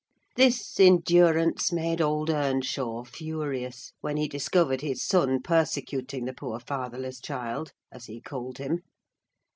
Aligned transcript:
This 0.35 0.79
endurance 0.79 1.71
made 1.71 2.01
old 2.01 2.31
Earnshaw 2.31 3.03
furious, 3.03 3.93
when 4.01 4.17
he 4.17 4.27
discovered 4.27 4.81
his 4.81 5.05
son 5.05 5.43
persecuting 5.43 6.25
the 6.25 6.33
poor 6.33 6.59
fatherless 6.59 7.19
child, 7.21 7.71
as 7.91 8.05
he 8.05 8.19
called 8.19 8.57
him. 8.57 8.79